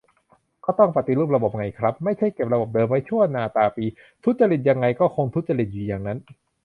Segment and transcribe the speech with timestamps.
[0.65, 3.85] ก็ต้องปฏิรูประบบไงครับ ไม่ใช่เก็บระบบเดิมไว้ชั่วนาตาปี
[4.23, 6.19] ทุจริตยังไงก็คงทุจริตอยู่อย่างนั้น